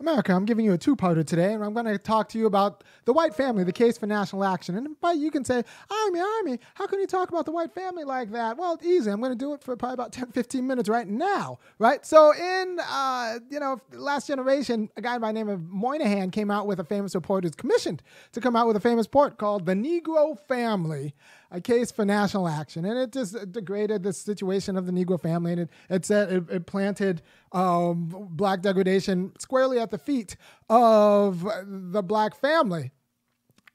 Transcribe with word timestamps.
America, 0.00 0.32
I'm 0.32 0.44
giving 0.44 0.64
you 0.64 0.72
a 0.72 0.78
two-parter 0.78 1.26
today, 1.26 1.52
and 1.54 1.64
I'm 1.64 1.72
going 1.72 1.86
to 1.86 1.98
talk 1.98 2.28
to 2.30 2.38
you 2.38 2.46
about 2.46 2.84
the 3.04 3.12
white 3.12 3.34
family, 3.34 3.64
the 3.64 3.72
case 3.72 3.98
for 3.98 4.06
national 4.06 4.44
action. 4.44 4.76
And 4.76 5.00
by 5.00 5.12
you 5.12 5.30
can 5.30 5.44
say, 5.44 5.64
Army, 5.90 6.20
Army, 6.20 6.60
how 6.74 6.86
can 6.86 7.00
you 7.00 7.06
talk 7.06 7.30
about 7.30 7.46
the 7.46 7.50
white 7.50 7.74
family 7.74 8.04
like 8.04 8.30
that? 8.32 8.56
Well, 8.56 8.74
it's 8.74 8.86
easy. 8.86 9.10
I'm 9.10 9.20
going 9.20 9.32
to 9.32 9.38
do 9.38 9.54
it 9.54 9.62
for 9.62 9.76
probably 9.76 9.94
about 9.94 10.12
10, 10.12 10.30
15 10.32 10.66
minutes 10.66 10.88
right 10.88 11.08
now, 11.08 11.58
right? 11.78 12.06
So 12.06 12.32
in, 12.32 12.78
uh, 12.88 13.40
you 13.50 13.58
know, 13.58 13.80
last 13.92 14.28
generation, 14.28 14.88
a 14.96 15.02
guy 15.02 15.18
by 15.18 15.28
the 15.28 15.32
name 15.32 15.48
of 15.48 15.68
Moynihan 15.68 16.30
came 16.30 16.50
out 16.50 16.66
with 16.66 16.78
a 16.78 16.84
famous 16.84 17.14
report, 17.14 17.44
is 17.44 17.54
commissioned 17.56 18.02
to 18.32 18.40
come 18.40 18.54
out 18.54 18.68
with 18.68 18.76
a 18.76 18.80
famous 18.80 19.06
report 19.06 19.36
called 19.36 19.66
The 19.66 19.74
Negro 19.74 20.38
Family, 20.46 21.14
a 21.50 21.60
case 21.60 21.90
for 21.90 22.04
national 22.04 22.48
action. 22.48 22.84
And 22.84 22.98
it 22.98 23.12
just 23.12 23.52
degraded 23.52 24.02
the 24.02 24.12
situation 24.12 24.76
of 24.76 24.86
the 24.86 24.92
Negro 24.92 25.20
family, 25.20 25.52
and 25.52 25.60
it, 25.62 25.70
it 25.88 26.04
said 26.04 26.32
it, 26.32 26.50
it 26.50 26.66
planted 26.66 27.22
um, 27.52 28.28
black 28.30 28.60
degradation 28.60 29.32
squarely 29.38 29.78
at 29.78 29.90
the 29.90 29.98
feet 29.98 30.36
of 30.68 31.46
the 31.66 32.02
black 32.02 32.34
family. 32.34 32.92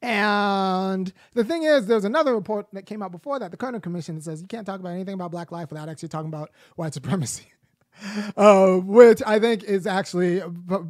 And 0.01 1.13
the 1.33 1.45
thing 1.45 1.63
is, 1.63 1.87
there's 1.87 2.03
another 2.03 2.35
report 2.35 2.67
that 2.73 2.85
came 2.85 3.01
out 3.01 3.13
before 3.13 3.39
that, 3.39 3.51
the 3.51 3.57
Kerner 3.57 3.79
Commission, 3.79 4.15
that 4.15 4.23
says 4.25 4.41
you 4.41 4.47
can't 4.47 4.67
talk 4.67 4.81
about 4.81 4.89
anything 4.89 5.13
about 5.13 5.31
black 5.31 5.49
life 5.51 5.69
without 5.69 5.87
actually 5.87 6.09
talking 6.09 6.27
about 6.27 6.51
white 6.75 6.93
supremacy, 6.93 7.45
uh, 8.37 8.75
which 8.79 9.21
I 9.25 9.39
think 9.39 9.63
is 9.63 9.87
actually 9.87 10.41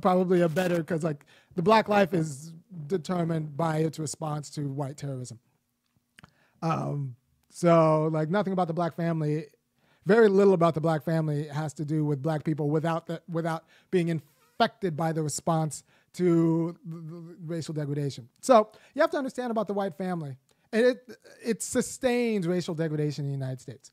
probably 0.01 0.41
a 0.41 0.49
better 0.49 0.77
because 0.77 1.03
like 1.03 1.27
the 1.55 1.61
black 1.61 1.89
life 1.89 2.11
is 2.11 2.53
determined 2.87 3.55
by 3.55 3.77
its 3.77 3.99
response 3.99 4.49
to 4.51 4.67
white 4.67 4.97
terrorism. 4.97 5.39
Um, 6.63 7.15
so 7.49 8.09
like 8.11 8.29
nothing 8.29 8.53
about 8.53 8.67
the 8.67 8.73
black 8.73 8.95
family, 8.95 9.45
very 10.05 10.29
little 10.29 10.53
about 10.53 10.73
the 10.73 10.81
black 10.81 11.03
family 11.03 11.47
has 11.47 11.73
to 11.73 11.85
do 11.85 12.03
with 12.05 12.23
black 12.23 12.43
people 12.43 12.69
without 12.69 13.09
without 13.29 13.65
being 13.91 14.07
infected 14.09 14.97
by 14.97 15.11
the 15.11 15.21
response 15.21 15.83
to 16.13 16.75
racial 17.45 17.73
degradation. 17.73 18.29
So 18.41 18.71
you 18.95 19.01
have 19.01 19.11
to 19.11 19.17
understand 19.17 19.51
about 19.51 19.67
the 19.67 19.73
white 19.73 19.97
family, 19.97 20.37
and 20.71 20.85
it 20.85 21.17
it 21.43 21.61
sustains 21.61 22.47
racial 22.47 22.73
degradation 22.73 23.25
in 23.25 23.31
the 23.31 23.37
United 23.37 23.61
States. 23.61 23.91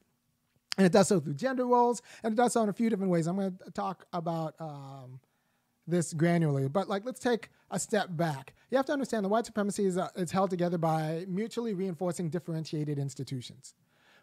And 0.79 0.87
it 0.87 0.93
does 0.93 1.09
so 1.09 1.21
through 1.21 1.35
gender 1.35 1.67
roles, 1.67 2.01
and 2.23 2.33
it 2.33 2.37
does 2.37 2.53
so 2.53 2.63
in 2.63 2.69
a 2.69 2.73
few 2.73 2.89
different 2.89 3.11
ways. 3.11 3.27
I'm 3.27 3.37
going 3.37 3.59
to 3.65 3.71
talk 3.73 4.07
about 4.13 4.55
um, 4.61 5.21
this 5.91 6.15
granularly, 6.15 6.73
but 6.73 6.89
like 6.89 7.05
let's 7.05 7.21
take 7.21 7.51
a 7.71 7.79
step 7.79 8.09
back. 8.11 8.55
You 8.71 8.77
have 8.77 8.87
to 8.87 8.93
understand 8.93 9.25
that 9.25 9.29
white 9.29 9.47
supremacy 9.47 9.87
is, 9.87 9.99
uh, 9.99 10.09
is 10.17 10.31
held 10.31 10.51
together 10.51 10.79
by 10.79 11.25
mutually 11.29 11.75
reinforcing 11.75 12.29
differentiated 12.29 12.99
institutions. 12.99 13.75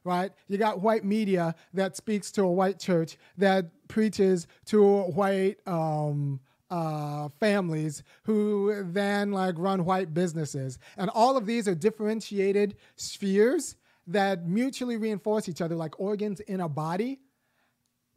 Right? 0.03 0.31
You 0.47 0.57
got 0.57 0.79
white 0.79 1.03
media 1.03 1.53
that 1.73 1.97
speaks 1.97 2.31
to 2.33 2.43
a 2.43 2.51
white 2.51 2.79
church 2.79 3.17
that 3.37 3.65
preaches 3.89 4.47
to 4.67 5.01
white 5.01 5.57
um, 5.67 6.39
uh, 6.69 7.27
families 7.39 8.03
who 8.23 8.83
then 8.91 9.31
like 9.31 9.55
run 9.57 9.83
white 9.83 10.13
businesses, 10.13 10.79
and 10.97 11.09
all 11.09 11.35
of 11.35 11.45
these 11.45 11.67
are 11.67 11.75
differentiated 11.75 12.75
spheres 12.95 13.75
that 14.07 14.47
mutually 14.47 14.95
reinforce 14.95 15.49
each 15.49 15.61
other, 15.61 15.75
like 15.75 15.99
organs 15.99 16.39
in 16.41 16.61
a 16.61 16.69
body 16.69 17.19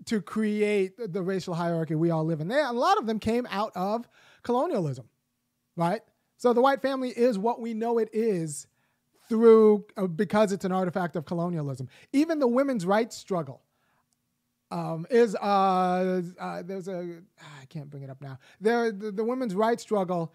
to 0.07 0.21
create 0.21 1.13
the 1.13 1.23
racial 1.23 1.55
hierarchy 1.55 1.95
we 1.95 2.11
all 2.11 2.25
live 2.25 2.41
in. 2.41 2.49
There, 2.49 2.67
a 2.67 2.73
lot 2.73 2.99
of 2.99 3.07
them 3.07 3.19
came 3.19 3.47
out 3.51 3.73
of 3.75 4.09
colonialism, 4.43 5.09
right? 5.77 6.01
So 6.37 6.53
the 6.53 6.61
white 6.61 6.81
family 6.81 7.11
is 7.11 7.39
what 7.39 7.61
we 7.61 7.75
know 7.75 7.99
it 7.99 8.09
is 8.13 8.67
through 9.29 9.85
uh, 9.97 10.07
because 10.07 10.53
it's 10.53 10.65
an 10.65 10.73
artifact 10.73 11.17
of 11.17 11.25
colonialism. 11.25 11.89
Even 12.13 12.39
the 12.39 12.49
women's 12.49 12.87
rights 12.87 13.17
struggle 13.17 13.63
um, 14.71 15.07
is 15.11 15.35
uh, 15.37 16.23
uh, 16.39 16.63
there's 16.63 16.89
a 16.89 17.21
I 17.41 17.65
can't 17.67 17.91
bring 17.91 18.03
it 18.03 18.11
up 18.11 18.21
now. 18.21 18.39
There, 18.61 18.93
the, 18.93 19.13
the 19.13 19.25
women's 19.25 19.55
rights 19.55 19.83
struggle 19.83 20.33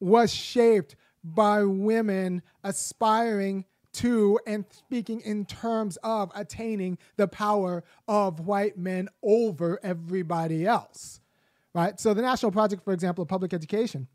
was 0.00 0.32
shaped 0.32 0.96
by 1.22 1.62
women 1.64 2.42
aspiring 2.64 3.64
to 3.92 4.38
and 4.46 4.64
speaking 4.70 5.20
in 5.20 5.44
terms 5.44 5.98
of 6.02 6.30
attaining 6.34 6.98
the 7.16 7.26
power 7.26 7.82
of 8.08 8.40
white 8.40 8.78
men 8.78 9.08
over 9.22 9.78
everybody 9.82 10.66
else 10.66 11.20
right? 11.74 11.98
So 12.00 12.14
the 12.14 12.22
national 12.22 12.52
project 12.52 12.84
for 12.84 12.92
example 12.92 13.22
of 13.22 13.28
public 13.28 13.52
education 13.52 14.08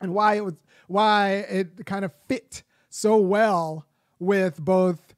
and 0.00 0.14
why 0.14 0.34
it 0.34 0.44
was 0.44 0.54
why 0.86 1.46
it 1.48 1.86
kind 1.86 2.04
of 2.04 2.12
fit 2.28 2.62
so 2.88 3.16
well 3.16 3.86
with 4.18 4.62
both 4.62 5.14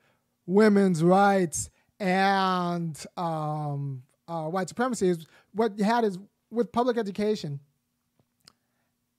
women's 0.46 1.02
rights 1.02 1.70
and 1.98 3.04
um, 3.16 4.02
uh, 4.28 4.44
white 4.44 4.68
supremacy 4.68 5.08
is 5.08 5.26
what 5.54 5.78
you 5.78 5.84
had 5.84 6.04
is 6.04 6.18
with 6.50 6.70
public 6.72 6.98
education 6.98 7.60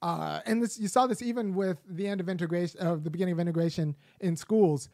uh, 0.03 0.41
and 0.45 0.61
this 0.61 0.77
you 0.77 0.89
saw 0.89 1.07
this 1.07 1.21
even 1.21 1.55
with 1.55 1.77
the 1.87 2.05
end 2.05 2.19
of 2.19 2.27
integration 2.27 2.77
of 2.81 2.87
uh, 2.87 3.03
the 3.03 3.09
beginning 3.09 3.31
of 3.31 3.39
integration 3.39 3.95
in 4.19 4.35
schools. 4.35 4.89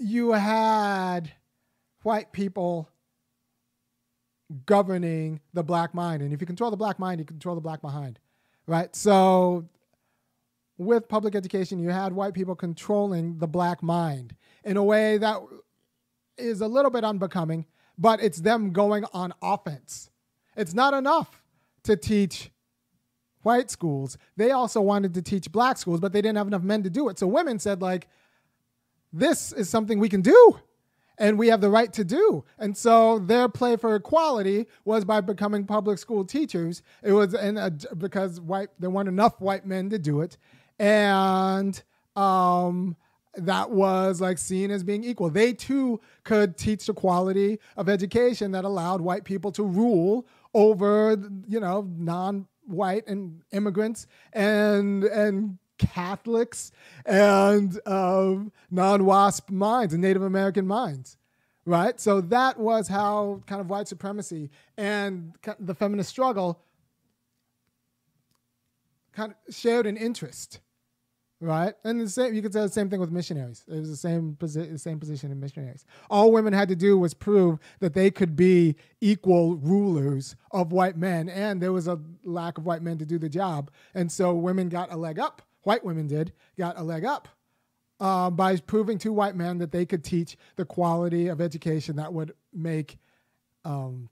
You 0.00 0.32
had 0.32 1.30
white 2.02 2.32
people 2.32 2.88
governing 4.66 5.40
the 5.54 5.62
black 5.62 5.94
mind. 5.94 6.22
And 6.22 6.32
if 6.32 6.40
you 6.40 6.46
control 6.46 6.72
the 6.72 6.76
black 6.76 6.98
mind 6.98 7.20
you 7.20 7.24
control 7.24 7.54
the 7.54 7.60
black 7.60 7.80
behind 7.80 8.18
right? 8.66 8.94
So 8.96 9.68
with 10.76 11.08
public 11.08 11.36
education 11.36 11.78
you 11.78 11.90
had 11.90 12.12
white 12.12 12.34
people 12.34 12.56
controlling 12.56 13.38
the 13.38 13.46
black 13.46 13.80
mind 13.80 14.34
in 14.64 14.76
a 14.76 14.82
way 14.82 15.18
that 15.18 15.40
is 16.36 16.62
a 16.62 16.66
little 16.68 16.90
bit 16.90 17.04
unbecoming 17.04 17.64
but 17.96 18.20
it's 18.20 18.40
them 18.40 18.72
going 18.72 19.04
on 19.12 19.32
offense. 19.40 20.10
It's 20.56 20.74
not 20.74 20.94
enough 20.94 21.44
to 21.84 21.96
teach 21.96 22.50
white 23.42 23.70
schools. 23.70 24.18
They 24.36 24.50
also 24.50 24.80
wanted 24.80 25.14
to 25.14 25.22
teach 25.22 25.50
black 25.50 25.78
schools, 25.78 26.00
but 26.00 26.12
they 26.12 26.20
didn't 26.20 26.38
have 26.38 26.46
enough 26.46 26.62
men 26.62 26.82
to 26.82 26.90
do 26.90 27.08
it. 27.08 27.18
So 27.18 27.26
women 27.26 27.58
said, 27.58 27.80
like, 27.80 28.08
this 29.12 29.52
is 29.52 29.70
something 29.70 29.98
we 29.98 30.08
can 30.08 30.20
do 30.20 30.60
and 31.18 31.38
we 31.38 31.48
have 31.48 31.60
the 31.60 31.68
right 31.68 31.92
to 31.92 32.04
do. 32.04 32.44
And 32.58 32.76
so 32.76 33.18
their 33.18 33.48
play 33.48 33.76
for 33.76 33.94
equality 33.96 34.66
was 34.84 35.04
by 35.04 35.20
becoming 35.20 35.66
public 35.66 35.98
school 35.98 36.24
teachers. 36.24 36.82
It 37.02 37.12
was 37.12 37.34
in 37.34 37.56
a, 37.56 37.70
because 37.70 38.40
white 38.40 38.68
there 38.78 38.90
weren't 38.90 39.08
enough 39.08 39.40
white 39.40 39.66
men 39.66 39.90
to 39.90 39.98
do 39.98 40.20
it, 40.20 40.36
and 40.78 41.80
um, 42.16 42.96
that 43.34 43.70
was 43.70 44.20
like 44.20 44.38
seen 44.38 44.70
as 44.70 44.82
being 44.82 45.04
equal. 45.04 45.30
They 45.30 45.52
too 45.52 46.00
could 46.24 46.56
teach 46.56 46.86
the 46.86 46.94
quality 46.94 47.58
of 47.76 47.88
education 47.88 48.52
that 48.52 48.64
allowed 48.64 49.00
white 49.00 49.24
people 49.24 49.52
to 49.52 49.62
rule 49.62 50.26
over 50.54 51.16
you 51.48 51.60
know 51.60 51.88
non 51.96 52.46
white 52.68 53.06
and 53.06 53.42
immigrants 53.52 54.06
and 54.32 55.04
and 55.04 55.58
Catholics 55.78 56.72
and 57.06 57.78
um, 57.86 58.52
non-WASP 58.70 59.50
minds 59.50 59.94
and 59.94 60.02
Native 60.02 60.22
American 60.22 60.66
minds, 60.66 61.16
right? 61.64 61.98
So 62.00 62.20
that 62.20 62.58
was 62.58 62.88
how 62.88 63.42
kind 63.46 63.60
of 63.60 63.70
white 63.70 63.86
supremacy 63.88 64.50
and 64.76 65.34
the 65.60 65.74
feminist 65.74 66.10
struggle 66.10 66.60
kind 69.12 69.32
of 69.32 69.54
shared 69.54 69.86
an 69.86 69.96
interest 69.96 70.60
right? 71.40 71.74
And 71.84 72.00
the 72.00 72.08
same, 72.08 72.34
you 72.34 72.42
could 72.42 72.52
say 72.52 72.60
the 72.62 72.68
same 72.68 72.90
thing 72.90 73.00
with 73.00 73.10
missionaries. 73.10 73.64
It 73.68 73.78
was 73.78 73.90
the 73.90 73.96
same 73.96 74.36
posi- 74.38 74.70
the 74.70 74.78
same 74.78 74.98
position 74.98 75.30
in 75.30 75.38
missionaries. 75.38 75.84
All 76.10 76.32
women 76.32 76.52
had 76.52 76.68
to 76.68 76.76
do 76.76 76.98
was 76.98 77.14
prove 77.14 77.58
that 77.80 77.94
they 77.94 78.10
could 78.10 78.36
be 78.36 78.76
equal 79.00 79.56
rulers 79.56 80.36
of 80.50 80.72
white 80.72 80.96
men, 80.96 81.28
and 81.28 81.60
there 81.62 81.72
was 81.72 81.86
a 81.86 82.00
lack 82.24 82.58
of 82.58 82.66
white 82.66 82.82
men 82.82 82.98
to 82.98 83.06
do 83.06 83.18
the 83.18 83.28
job, 83.28 83.70
and 83.94 84.10
so 84.10 84.34
women 84.34 84.68
got 84.68 84.92
a 84.92 84.96
leg 84.96 85.18
up. 85.18 85.42
White 85.62 85.84
women 85.84 86.06
did 86.06 86.32
got 86.56 86.78
a 86.78 86.82
leg 86.82 87.04
up. 87.04 87.28
Uh, 88.00 88.30
by 88.30 88.56
proving 88.56 88.96
to 88.96 89.12
white 89.12 89.34
men 89.34 89.58
that 89.58 89.72
they 89.72 89.84
could 89.84 90.04
teach 90.04 90.36
the 90.54 90.64
quality 90.64 91.26
of 91.26 91.40
education 91.40 91.96
that 91.96 92.12
would 92.12 92.32
make, 92.52 92.96
um, 93.64 94.08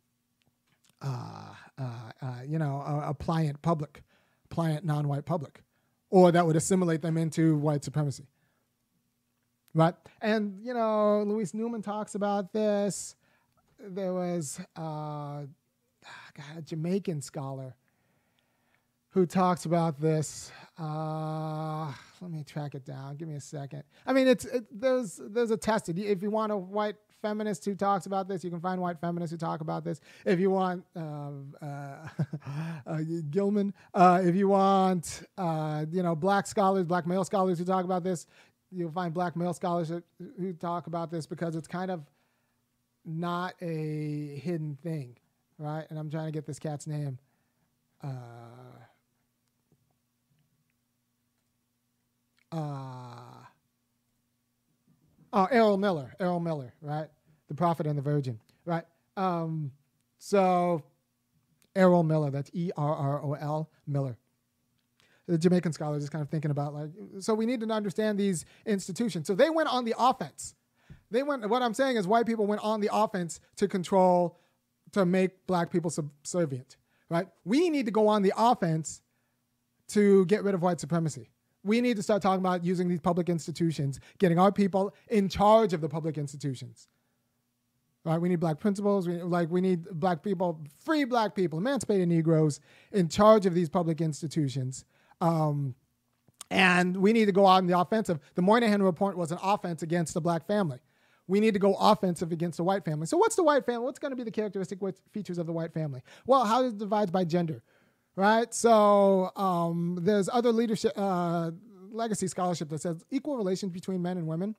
uh, 1.01 1.55
uh, 1.79 2.11
uh 2.21 2.35
you 2.45 2.59
know, 2.59 2.83
a, 2.85 3.11
a 3.11 3.15
pliant 3.15 3.63
public, 3.63 4.03
pliant 4.51 4.85
non-white 4.85 5.25
public 5.25 5.63
or 6.11 6.33
that 6.33 6.47
would 6.47 6.57
assimilate 6.57 7.03
them 7.03 7.17
into 7.17 7.57
white 7.57 7.85
supremacy. 7.85 8.27
Right? 9.75 9.95
And, 10.23 10.59
you 10.65 10.73
know, 10.73 11.23
Louise 11.27 11.53
Newman 11.53 11.83
talks 11.83 12.15
about 12.15 12.53
this. 12.53 13.17
There 13.79 14.15
was 14.15 14.59
uh, 14.75 15.43
God, 16.35 16.59
a 16.59 16.63
Jamaican 16.63 17.21
scholar 17.21 17.75
who 19.11 19.27
talks 19.27 19.65
about 19.65 20.01
this. 20.01 20.53
Uh, 20.79 21.93
let 22.21 22.31
me 22.31 22.45
track 22.45 22.75
it 22.75 22.85
down. 22.85 23.17
Give 23.17 23.29
me 23.29 23.37
a 23.37 23.41
second. 23.41 23.83
I 24.07 24.13
mean, 24.13 24.29
it's 24.29 24.45
it, 24.45 24.65
there's 24.71 25.21
there's 25.23 25.51
a 25.51 25.57
test. 25.57 25.89
If 25.89 26.23
you 26.23 26.31
want 26.31 26.53
a 26.53 26.57
white 26.57 26.97
feminist 27.27 27.65
who 27.65 27.75
talks 27.75 28.07
about 28.07 28.29
this. 28.29 28.45
You 28.45 28.51
can 28.51 28.61
find 28.61 28.81
white 28.81 29.01
feminists 29.01 29.33
who 29.33 29.39
talk 29.39 29.61
about 29.61 29.85
this. 29.85 30.01
If 30.25 30.39
you 30.41 30.51
want 30.51 30.85
uh, 30.97 31.31
uh, 31.63 32.09
uh, 32.87 32.99
Gilman, 33.31 33.75
uh, 33.95 34.23
if 34.25 34.35
you 34.35 34.49
want 34.49 35.23
uh, 35.39 35.85
you 35.91 36.03
know 36.03 36.15
black 36.15 36.47
scholars, 36.47 36.85
black 36.85 37.07
male 37.07 37.25
scholars 37.25 37.59
who 37.59 37.65
talk 37.65 37.85
about 37.85 38.05
this, 38.05 38.27
you'll 38.71 38.93
find 38.93 39.13
black 39.13 39.37
male 39.37 39.55
scholars 39.55 39.91
who 40.39 40.53
talk 40.55 40.87
about 40.87 41.11
this 41.11 41.27
because 41.27 41.57
it's 41.57 41.69
kind 41.69 41.91
of 41.91 42.03
not 43.05 43.55
a 43.61 44.41
hidden 44.43 44.77
thing, 44.83 45.17
right? 45.59 45.87
And 45.91 45.99
I'm 45.99 46.11
trying 46.11 46.27
to 46.27 46.33
get 46.33 46.47
this 46.47 46.59
cat's 46.59 46.87
name 46.87 47.19
uh, 48.03 48.09
uh, 52.53 53.45
oh, 55.33 55.49
Errol 55.51 55.77
Miller, 55.77 56.15
Errol 56.21 56.41
Miller, 56.41 56.73
right? 56.81 57.09
The 57.49 57.55
Prophet 57.55 57.87
and 57.87 57.97
the 57.97 58.03
Virgin, 58.03 58.41
right? 58.65 58.85
Um, 59.17 59.73
so, 60.19 60.83
Errol 61.75 62.03
Miller, 62.03 62.31
that's 62.31 62.51
E 62.53 62.71
R 62.77 62.95
R 62.95 63.23
O 63.23 63.35
L 63.35 63.71
Miller. 63.87 64.17
The 65.27 65.39
Jamaican 65.39 65.73
scholar 65.73 65.99
just 65.99 66.13
kind 66.13 66.23
of 66.23 66.29
thinking 66.29 66.51
about 66.51 66.75
like, 66.75 66.91
so 67.21 67.35
we 67.35 67.47
need 67.47 67.61
to 67.61 67.67
understand 67.69 68.19
these 68.19 68.45
institutions. 68.65 69.27
So 69.27 69.35
they 69.35 69.51
went 69.51 69.69
on 69.69 69.85
the 69.85 69.95
offense. 69.99 70.55
They 71.11 71.23
went. 71.23 71.49
What 71.49 71.63
I'm 71.63 71.75
saying 71.75 71.97
is, 71.97 72.07
white 72.07 72.27
people 72.27 72.47
went 72.47 72.63
on 72.63 72.81
the 72.81 72.91
offense 72.93 73.41
to 73.57 73.69
control, 73.69 74.39
to 74.93 75.05
make 75.05 75.47
black 75.47 75.71
people 75.71 75.91
subservient. 75.91 76.77
Right? 77.09 77.29
We 77.45 77.71
need 77.71 77.87
to 77.87 77.93
go 77.93 78.09
on 78.09 78.23
the 78.23 78.33
offense 78.37 79.03
to 79.89 80.27
get 80.27 80.43
rid 80.43 80.55
of 80.55 80.63
white 80.63 80.81
supremacy 80.81 81.31
we 81.67 81.81
need 81.81 81.97
to 81.97 82.03
start 82.03 82.23
talking 82.23 82.41
about 82.41 82.65
using 82.65 82.89
these 82.89 83.01
public 83.01 83.29
institutions, 83.29 83.99
getting 84.19 84.39
our 84.39 84.53
people 84.53 84.95
in 85.09 85.29
charge 85.29 85.73
of 85.73 85.81
the 85.81 85.89
public 85.89 86.17
institutions. 86.17 86.89
Right? 88.07 88.21
We 88.21 88.29
need 88.29 88.41
black 88.41 88.59
principals. 88.59 89.09
We, 89.09 89.21
like 89.23 89.51
we 89.51 89.61
need 89.61 89.85
black 89.91 90.23
people, 90.23 90.61
free 90.85 91.05
black 91.05 91.35
people, 91.35 91.59
emancipated 91.59 92.09
Negroes 92.09 92.61
in 92.93 93.09
charge 93.09 93.47
of 93.47 93.55
these 93.55 93.69
public 93.69 94.01
institutions. 94.01 94.85
Um, 95.21 95.75
and 96.51 96.97
we 96.97 97.13
need 97.13 97.27
to 97.27 97.33
go 97.33 97.47
out 97.47 97.59
in 97.59 97.67
the 97.67 97.79
offensive. 97.79 98.21
The 98.37 98.43
Moynihan 98.43 98.83
report 98.83 99.17
was 99.17 99.33
an 99.33 99.39
offense 99.43 99.83
against 99.83 100.15
the 100.15 100.21
black 100.21 100.47
family. 100.47 100.79
We 101.27 101.41
need 101.41 101.55
to 101.55 101.61
go 101.61 101.75
offensive 101.75 102.31
against 102.31 102.59
the 102.59 102.65
white 102.65 102.85
family. 102.85 103.07
So, 103.07 103.17
what's 103.17 103.35
the 103.35 103.43
white 103.43 103.67
family? 103.67 103.85
What's 103.85 103.99
going 103.99 104.13
to 104.13 104.17
be 104.17 104.23
the 104.23 104.31
characteristic 104.31 104.79
features 105.13 105.39
of 105.39 105.47
the 105.47 105.53
white 105.53 105.75
family? 105.75 106.03
Well, 106.25 106.45
how 106.45 106.65
it 106.65 106.79
divides 106.79 107.11
by 107.11 107.25
gender 107.25 107.63
right? 108.17 108.53
So 108.53 109.31
um, 109.37 109.99
there's 110.01 110.29
other 110.33 110.51
leadership 110.51 110.93
uh, 110.97 111.53
legacy 111.91 112.27
scholarship 112.27 112.69
that 112.71 112.81
says 112.81 113.05
equal 113.11 113.37
relations 113.37 113.73
between 113.73 114.03
men 114.03 114.19
and 114.19 114.27
women 114.27 114.57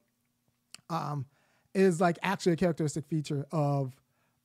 um, 0.89 1.25
is 1.73 2.01
like 2.01 2.17
actually 2.23 2.53
a 2.53 2.57
characteristic 2.57 3.05
feature 3.05 3.45
of 3.51 3.95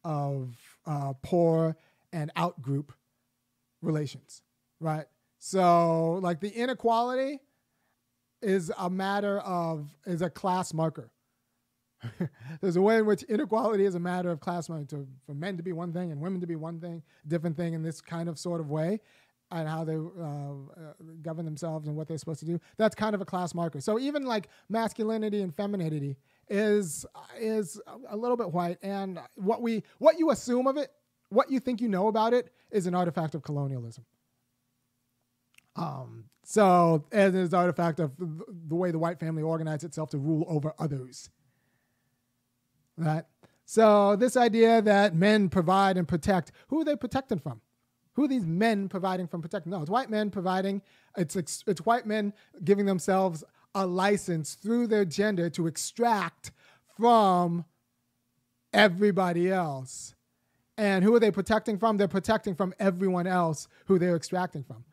of 0.04 0.56
uh, 0.86 1.12
poor 1.22 1.76
and 2.12 2.30
out 2.36 2.60
group 2.60 2.92
relations, 3.80 4.42
right? 4.80 5.06
So 5.38 6.14
like 6.22 6.40
the 6.40 6.50
inequality 6.50 7.40
is 8.40 8.72
a 8.78 8.90
matter 8.90 9.38
of 9.40 9.88
is 10.06 10.22
a 10.22 10.30
class 10.30 10.74
marker. 10.74 11.10
There's 12.60 12.76
a 12.76 12.82
way 12.82 12.98
in 12.98 13.06
which 13.06 13.22
inequality 13.24 13.84
is 13.84 13.94
a 13.94 14.00
matter 14.00 14.30
of 14.30 14.40
class 14.40 14.66
to, 14.66 15.06
for 15.24 15.34
men 15.34 15.56
to 15.56 15.62
be 15.62 15.72
one 15.72 15.92
thing 15.92 16.10
and 16.10 16.20
women 16.20 16.40
to 16.40 16.46
be 16.46 16.56
one 16.56 16.80
thing, 16.80 17.02
different 17.28 17.56
thing 17.56 17.74
in 17.74 17.82
this 17.82 18.00
kind 18.00 18.28
of 18.28 18.38
sort 18.38 18.60
of 18.60 18.70
way, 18.70 19.00
and 19.52 19.68
how 19.68 19.84
they 19.84 19.94
uh, 19.94 19.98
uh, 19.98 20.92
govern 21.22 21.44
themselves 21.44 21.86
and 21.86 21.96
what 21.96 22.08
they're 22.08 22.18
supposed 22.18 22.40
to 22.40 22.46
do. 22.46 22.60
That's 22.76 22.94
kind 22.94 23.14
of 23.14 23.20
a 23.20 23.24
class 23.24 23.54
marker. 23.54 23.80
So 23.80 23.98
even 23.98 24.24
like 24.24 24.48
masculinity 24.68 25.42
and 25.42 25.54
femininity 25.54 26.16
is 26.52 27.06
is 27.40 27.80
a 28.10 28.16
little 28.16 28.36
bit 28.36 28.52
white, 28.52 28.78
and 28.82 29.18
what 29.36 29.62
we 29.62 29.82
what 29.98 30.18
you 30.18 30.30
assume 30.30 30.66
of 30.66 30.76
it, 30.76 30.90
what 31.30 31.50
you 31.50 31.58
think 31.58 31.80
you 31.80 31.88
know 31.88 32.08
about 32.08 32.34
it, 32.34 32.52
is 32.70 32.86
an 32.86 32.94
artifact 32.94 33.34
of 33.34 33.42
colonialism. 33.42 34.04
Um, 35.74 36.24
so 36.44 37.06
it 37.10 37.34
is 37.34 37.52
an 37.52 37.58
artifact 37.58 37.98
of 37.98 38.12
the 38.18 38.74
way 38.74 38.90
the 38.90 38.98
white 38.98 39.18
family 39.18 39.42
organized 39.42 39.84
itself 39.84 40.10
to 40.10 40.18
rule 40.18 40.44
over 40.46 40.74
others. 40.78 41.30
Right? 42.98 43.24
So, 43.64 44.16
this 44.16 44.36
idea 44.36 44.82
that 44.82 45.14
men 45.14 45.48
provide 45.48 45.96
and 45.96 46.06
protect, 46.06 46.52
who 46.68 46.80
are 46.80 46.84
they 46.84 46.96
protecting 46.96 47.38
from? 47.38 47.62
Who 48.14 48.24
are 48.24 48.28
these 48.28 48.44
men 48.44 48.90
providing 48.90 49.26
from 49.26 49.40
protecting? 49.40 49.70
No, 49.70 49.80
it's 49.80 49.88
white 49.88 50.10
men 50.10 50.30
providing, 50.30 50.82
it's, 51.16 51.34
it's 51.36 51.86
white 51.86 52.04
men 52.04 52.34
giving 52.64 52.84
themselves 52.84 53.42
a 53.74 53.86
license 53.86 54.54
through 54.54 54.86
their 54.86 55.04
gender 55.04 55.50
to 55.50 55.66
extract 55.66 56.52
from 56.96 57.64
everybody 58.72 59.50
else. 59.50 60.14
And 60.76 61.04
who 61.04 61.14
are 61.14 61.20
they 61.20 61.30
protecting 61.30 61.78
from? 61.78 61.96
They're 61.96 62.08
protecting 62.08 62.54
from 62.54 62.74
everyone 62.78 63.26
else 63.26 63.68
who 63.86 63.98
they're 63.98 64.16
extracting 64.16 64.64
from. 64.64 64.84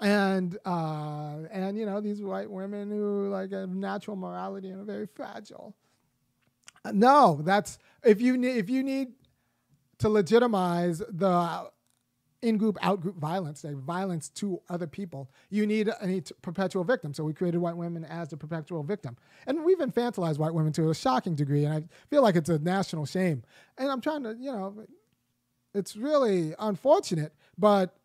And 0.00 0.58
uh, 0.64 1.36
and 1.50 1.78
you 1.78 1.86
know 1.86 2.00
these 2.00 2.20
white 2.20 2.50
women 2.50 2.90
who 2.90 3.28
like 3.30 3.52
have 3.52 3.70
natural 3.70 4.16
morality 4.16 4.70
and 4.70 4.80
are 4.80 4.84
very 4.84 5.06
fragile 5.06 5.74
no, 6.92 7.40
that's 7.42 7.78
if 8.02 8.20
you 8.20 8.36
need 8.36 8.56
if 8.56 8.68
you 8.68 8.82
need 8.82 9.12
to 9.98 10.08
legitimize 10.08 10.98
the 10.98 11.70
in-group, 12.44 12.76
out-group 12.82 13.16
violence, 13.16 13.64
like 13.64 13.76
violence 13.76 14.28
to 14.28 14.60
other 14.68 14.86
people, 14.86 15.30
you 15.50 15.66
need 15.66 15.88
a, 15.88 16.22
perpetual 16.42 16.84
victim. 16.84 17.14
So 17.14 17.24
we 17.24 17.32
created 17.32 17.58
white 17.58 17.76
women 17.76 18.04
as 18.04 18.28
the 18.28 18.36
perpetual 18.36 18.82
victim, 18.82 19.16
and 19.46 19.64
we've 19.64 19.78
infantilized 19.78 20.38
white 20.38 20.54
women 20.54 20.72
to 20.74 20.90
a 20.90 20.94
shocking 20.94 21.34
degree, 21.34 21.64
and 21.64 21.74
I 21.74 21.82
feel 22.10 22.22
like 22.22 22.36
it's 22.36 22.50
a 22.50 22.58
national 22.58 23.06
shame. 23.06 23.42
And 23.78 23.90
I'm 23.90 24.00
trying 24.00 24.22
to, 24.24 24.36
you 24.38 24.52
know, 24.52 24.84
it's 25.74 25.96
really 25.96 26.54
unfortunate, 26.58 27.32
but 27.58 27.96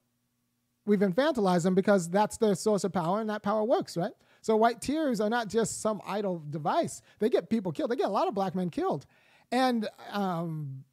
we've 0.85 0.99
infantilized 0.99 1.63
them 1.63 1.75
because 1.75 2.09
that's 2.09 2.37
their 2.37 2.55
source 2.55 2.83
of 2.83 2.93
power, 2.93 3.19
and 3.19 3.29
that 3.29 3.43
power 3.43 3.63
works, 3.63 3.97
right? 3.97 4.13
So 4.41 4.55
white 4.55 4.81
tears 4.81 5.19
are 5.19 5.29
not 5.29 5.49
just 5.49 5.81
some 5.81 6.01
idle 6.07 6.41
device. 6.49 7.01
They 7.19 7.29
get 7.29 7.49
people 7.49 7.73
killed. 7.73 7.91
They 7.91 7.97
get 7.97 8.07
a 8.07 8.11
lot 8.11 8.29
of 8.29 8.33
black 8.33 8.55
men 8.55 8.69
killed, 8.69 9.05
and 9.51 9.87
um, 10.11 10.85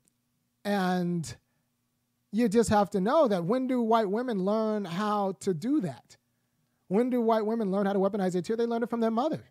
and 0.65 1.37
you 2.37 2.49
just 2.49 2.71
have 2.71 2.91
to 2.91 3.01
know 3.01 3.29
that 3.29 3.45
when 3.45 3.67
do 3.67 3.81
white 3.81 4.11
women 4.11 4.45
learn 4.45 4.85
how 4.85 5.33
to 5.41 5.55
do 5.55 5.81
that? 5.81 6.17
When 6.89 7.11
do 7.11 7.21
white 7.21 7.45
women 7.45 7.71
learn 7.71 7.87
how 7.87 7.93
to 7.93 7.99
weaponize 7.99 8.33
their 8.33 8.43
tear? 8.43 8.57
They 8.57 8.67
learned 8.67 8.85
it 8.85 8.91
from 8.91 9.01
their 9.01 9.11
mother. 9.11 9.43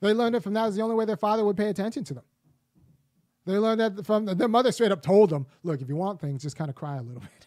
They 0.00 0.12
learned 0.12 0.36
it 0.36 0.42
from 0.42 0.54
that 0.54 0.66
was 0.66 0.76
the 0.76 0.82
only 0.82 0.94
way 0.94 1.04
their 1.04 1.16
father 1.16 1.44
would 1.44 1.56
pay 1.56 1.68
attention 1.68 2.04
to 2.04 2.14
them. 2.14 2.24
They 3.46 3.58
learned 3.58 3.80
that 3.80 4.06
from 4.06 4.26
their 4.26 4.48
mother 4.48 4.72
straight 4.72 4.92
up 4.92 5.02
told 5.02 5.30
them, 5.30 5.46
look, 5.62 5.80
if 5.80 5.88
you 5.88 5.96
want 5.96 6.20
things, 6.20 6.42
just 6.42 6.56
kind 6.56 6.68
of 6.68 6.76
cry 6.76 6.96
a 6.96 7.02
little 7.02 7.22
bit. 7.22 7.46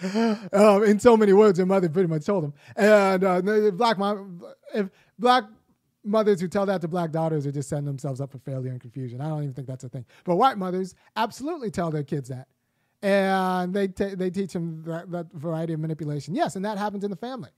um, 0.52 0.84
in 0.84 0.98
so 0.98 1.16
many 1.16 1.32
words, 1.32 1.58
their 1.58 1.66
mother 1.66 1.88
pretty 1.88 2.08
much 2.08 2.24
told 2.24 2.44
them. 2.44 2.54
And 2.76 3.24
uh, 3.24 3.70
black 3.72 3.98
mom, 3.98 4.42
if 4.72 4.88
black 5.18 5.44
mothers 6.04 6.40
who 6.40 6.48
tell 6.48 6.66
that 6.66 6.80
to 6.80 6.88
black 6.88 7.10
daughters 7.10 7.46
are 7.46 7.52
just 7.52 7.68
setting 7.68 7.84
themselves 7.84 8.20
up 8.20 8.32
for 8.32 8.38
failure 8.38 8.70
and 8.70 8.80
confusion. 8.80 9.20
I 9.20 9.28
don't 9.28 9.42
even 9.42 9.54
think 9.54 9.68
that's 9.68 9.84
a 9.84 9.88
thing. 9.88 10.04
But 10.24 10.36
white 10.36 10.58
mothers 10.58 10.94
absolutely 11.16 11.70
tell 11.70 11.90
their 11.90 12.04
kids 12.04 12.28
that, 12.28 12.48
and 13.02 13.72
they 13.72 13.88
t- 13.88 14.14
they 14.14 14.30
teach 14.30 14.52
them 14.52 14.82
that, 14.86 15.10
that, 15.10 15.32
variety 15.32 15.72
of 15.72 15.80
manipulation. 15.80 16.34
Yes, 16.34 16.56
and 16.56 16.64
that 16.64 16.78
happens 16.78 17.04
in 17.04 17.10
the 17.10 17.16
family. 17.16 17.50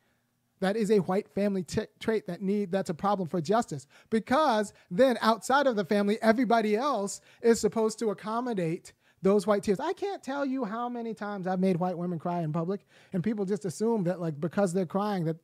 That 0.61 0.77
is 0.77 0.91
a 0.91 0.99
white 0.99 1.29
family 1.35 1.63
t- 1.63 1.87
trait 1.99 2.27
that 2.27 2.43
need 2.43 2.71
that's 2.71 2.91
a 2.91 2.95
problem 2.95 3.29
for 3.29 3.41
justice 3.41 3.87
because 4.11 4.75
then 4.91 5.17
outside 5.23 5.67
of 5.67 5.77
the 5.77 5.85
family, 5.85 6.19
everybody 6.21 6.77
else 6.77 7.23
is 7.41 7.59
supposed 7.59 7.99
to 8.01 8.11
accommodate 8.11 8.93
those 9.23 9.47
white 9.47 9.63
tears. 9.63 9.81
I 9.81 9.95
can't 9.95 10.23
tell 10.23 10.45
you 10.45 10.65
how 10.65 10.89
many 10.89 11.15
times 11.15 11.47
I've 11.47 11.61
made 11.61 11.77
white 11.77 11.97
women 11.97 12.19
cry 12.19 12.43
in 12.43 12.53
public, 12.53 12.87
and 13.13 13.25
people 13.25 13.45
just 13.47 13.65
assume 13.65 14.05
that 14.05 14.21
like 14.21 14.39
because 14.39 14.75
they're 14.75 14.87
crying 14.87 15.25
that 15.25 15.37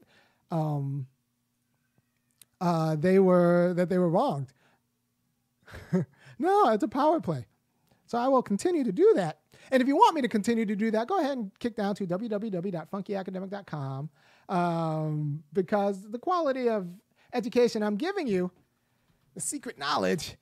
um, 0.50 1.07
uh, 2.61 2.97
they 2.97 3.19
were 3.19 3.73
that 3.75 3.88
they 3.88 3.99
were 3.99 4.11
wronged. 4.11 4.53
no, 6.38 6.69
it's 6.69 6.85
a 6.85 6.88
power 6.88 7.21
play. 7.21 7.47
So 8.07 8.19
I 8.19 8.29
will 8.29 8.43
continue 8.43 8.85
to 8.85 8.93
do 8.93 9.13
that. 9.17 9.41
And 9.71 9.83
if 9.83 9.89
you 9.89 9.97
want 9.97 10.15
me 10.15 10.23
to 10.23 10.29
continue 10.29 10.65
to 10.65 10.77
do 10.77 10.93
that, 10.93 11.09
go 11.09 11.19
ahead 11.19 11.39
and 11.39 11.51
kick 11.59 11.75
down 11.77 11.97
to 11.97 12.07
www.funkyacademic.com 12.07 14.11
um, 14.49 15.43
because 15.53 16.09
the 16.09 16.19
quality 16.19 16.69
of 16.69 16.87
education 17.33 17.83
I'm 17.83 17.97
giving 17.97 18.29
you, 18.29 18.53
the 19.35 19.41
secret 19.41 19.77
knowledge, 19.79 20.37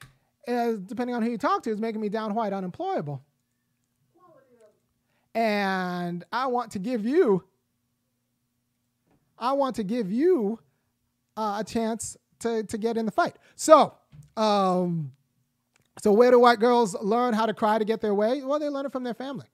is, 0.46 0.80
depending 0.80 1.16
on 1.16 1.22
who 1.22 1.30
you 1.30 1.38
talk 1.38 1.62
to, 1.62 1.70
is 1.70 1.80
making 1.80 2.02
me 2.02 2.10
down 2.10 2.34
white 2.34 2.52
unemployable. 2.52 3.22
And 5.34 6.24
I 6.32 6.46
want 6.46 6.70
to 6.72 6.78
give 6.78 7.04
you, 7.04 7.44
I 9.38 9.52
want 9.52 9.76
to 9.76 9.82
give 9.82 10.10
you 10.12 10.60
uh, 11.36 11.58
a 11.60 11.64
chance 11.64 12.16
to, 12.40 12.62
to 12.64 12.78
get 12.78 12.96
in 12.96 13.04
the 13.04 13.10
fight. 13.10 13.36
So, 13.56 13.94
um, 14.36 15.12
so 15.98 16.12
where 16.12 16.30
do 16.30 16.40
white 16.40 16.60
girls 16.60 16.94
learn 17.00 17.34
how 17.34 17.46
to 17.46 17.54
cry 17.54 17.78
to 17.78 17.84
get 17.84 18.00
their 18.00 18.14
way? 18.14 18.42
Well, 18.42 18.58
they 18.58 18.68
learn 18.68 18.86
it 18.86 18.92
from 18.92 19.04
their 19.04 19.14
family. 19.14 19.46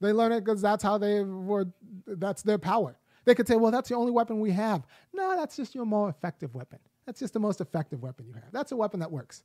They 0.00 0.12
learn 0.12 0.32
it 0.32 0.44
because 0.44 0.62
that's 0.62 0.82
how 0.82 0.98
they 0.98 1.22
were, 1.22 1.66
that's 2.06 2.42
their 2.42 2.58
power. 2.58 2.96
They 3.24 3.34
could 3.34 3.46
say, 3.46 3.56
well, 3.56 3.70
that's 3.70 3.88
the 3.88 3.96
only 3.96 4.12
weapon 4.12 4.40
we 4.40 4.50
have. 4.52 4.86
No, 5.12 5.36
that's 5.36 5.56
just 5.56 5.74
your 5.74 5.84
more 5.84 6.08
effective 6.08 6.54
weapon. 6.54 6.78
That's 7.06 7.20
just 7.20 7.34
the 7.34 7.40
most 7.40 7.60
effective 7.60 8.02
weapon 8.02 8.26
you 8.26 8.34
have. 8.34 8.50
That's 8.52 8.72
a 8.72 8.76
weapon 8.76 9.00
that 9.00 9.10
works. 9.10 9.42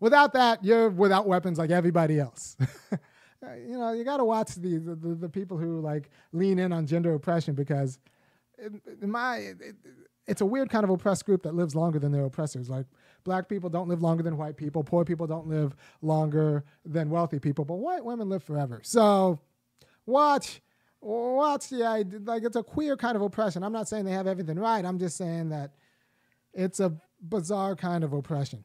Without 0.00 0.32
that, 0.32 0.64
you're 0.64 0.88
without 0.88 1.26
weapons 1.26 1.58
like 1.58 1.70
everybody 1.70 2.18
else. 2.18 2.56
Uh, 3.44 3.54
you 3.54 3.76
know, 3.76 3.92
you 3.92 4.04
got 4.04 4.18
to 4.18 4.24
watch 4.24 4.54
the, 4.54 4.78
the, 4.78 5.16
the 5.16 5.28
people 5.28 5.58
who 5.58 5.80
like 5.80 6.10
lean 6.32 6.60
in 6.60 6.72
on 6.72 6.86
gender 6.86 7.12
oppression 7.14 7.54
because 7.54 7.98
in, 8.56 8.80
in 9.02 9.10
my 9.10 9.38
it, 9.38 9.74
it's 10.26 10.40
a 10.40 10.46
weird 10.46 10.70
kind 10.70 10.84
of 10.84 10.90
oppressed 10.90 11.26
group 11.26 11.42
that 11.42 11.54
lives 11.54 11.74
longer 11.74 11.98
than 11.98 12.12
their 12.12 12.24
oppressors. 12.24 12.70
Like 12.70 12.86
black 13.24 13.48
people 13.48 13.70
don't 13.70 13.88
live 13.88 14.02
longer 14.02 14.22
than 14.22 14.36
white 14.36 14.56
people, 14.56 14.84
poor 14.84 15.04
people 15.04 15.26
don't 15.26 15.48
live 15.48 15.74
longer 16.00 16.64
than 16.84 17.10
wealthy 17.10 17.38
people, 17.38 17.64
but 17.64 17.74
white 17.74 18.04
women 18.04 18.28
live 18.28 18.42
forever. 18.42 18.80
So 18.84 19.40
watch 20.06 20.60
what's 21.02 21.68
the 21.68 21.84
idea? 21.84 22.20
Like 22.24 22.44
it's 22.44 22.56
a 22.56 22.62
queer 22.62 22.96
kind 22.96 23.16
of 23.16 23.22
oppression. 23.22 23.62
I'm 23.62 23.72
not 23.72 23.88
saying 23.88 24.04
they 24.04 24.12
have 24.12 24.26
everything 24.26 24.58
right. 24.58 24.84
I'm 24.84 24.98
just 24.98 25.16
saying 25.16 25.50
that 25.50 25.72
it's 26.54 26.80
a 26.80 26.94
bizarre 27.20 27.76
kind 27.76 28.04
of 28.04 28.12
oppression. 28.12 28.64